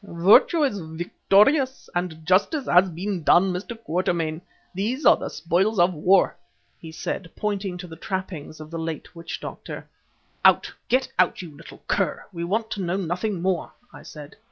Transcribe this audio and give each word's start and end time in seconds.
"Virtue 0.03 0.63
is 0.63 0.79
victorious 0.79 1.87
and 1.93 2.25
justice 2.25 2.65
has 2.65 2.89
been 2.89 3.21
done, 3.21 3.53
Mr. 3.53 3.77
Quatermain. 3.77 4.41
These 4.73 5.05
are 5.05 5.15
the 5.15 5.29
spoils 5.29 5.77
of 5.77 5.93
war," 5.93 6.35
he 6.79 6.91
said, 6.91 7.29
pointing 7.35 7.77
to 7.77 7.85
the 7.85 7.95
trappings 7.95 8.59
of 8.59 8.71
the 8.71 8.79
late 8.79 9.15
witch 9.15 9.39
doctor. 9.39 9.87
"Oh! 10.43 10.59
get 10.89 11.09
out, 11.19 11.43
you 11.43 11.55
little 11.55 11.83
cur! 11.87 12.23
We 12.33 12.43
want 12.43 12.71
to 12.71 12.81
know 12.81 12.97
nothing 12.97 13.43
more," 13.43 13.73
I 13.93 14.01
said. 14.01 14.35